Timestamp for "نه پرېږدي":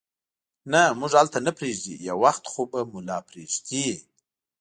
1.47-1.93